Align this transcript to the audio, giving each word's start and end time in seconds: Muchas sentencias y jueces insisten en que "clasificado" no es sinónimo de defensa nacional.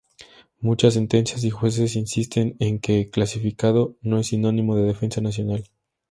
Muchas 0.61 0.95
sentencias 0.95 1.43
y 1.43 1.51
jueces 1.51 1.95
insisten 1.95 2.55
en 2.57 2.79
que 2.79 3.11
"clasificado" 3.11 3.97
no 4.01 4.17
es 4.17 4.25
sinónimo 4.25 4.75
de 4.75 4.81
defensa 4.87 5.21
nacional. 5.21 5.69